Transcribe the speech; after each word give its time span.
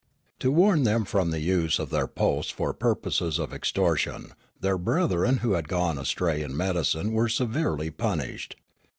To 0.39 0.51
warn 0.51 0.81
them 0.81 1.05
from 1.05 1.29
the 1.29 1.41
use 1.41 1.77
of 1.77 1.91
their 1.91 2.07
posts 2.07 2.51
for 2.51 2.73
purposes 2.73 3.37
of 3.37 3.53
extortion, 3.53 4.31
their 4.59 4.75
brethren 4.75 5.37
who 5.45 5.51
had 5.51 5.67
gone 5.67 5.99
astra)' 5.99 6.39
in 6.39 6.57
medicine 6.57 7.11
were 7.11 7.27
severeh' 7.27 7.95
punished. 7.95 8.55